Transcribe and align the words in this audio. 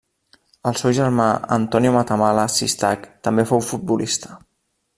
El 0.69 0.77
seu 0.79 0.93
germà 0.99 1.27
Antonio 1.57 1.91
Matamala 1.97 2.47
Sistac 2.55 3.05
també 3.29 3.47
fou 3.51 3.63
futbolista. 3.69 4.33